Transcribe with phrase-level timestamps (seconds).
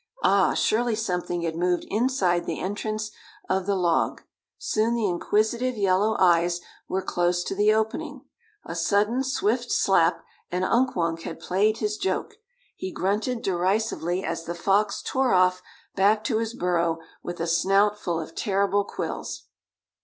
[0.23, 3.11] Ah, surely something had moved inside the entrance
[3.47, 4.23] of the log.
[4.57, 8.25] Soon the inquisitive yellow eyes were close to the opening.
[8.65, 12.33] A sudden swift slap, and Unk Wunk had played his joke.
[12.75, 15.61] He grunted derisively as the fox tore off
[15.95, 19.43] back to his burrow with a snout full of terrible quills.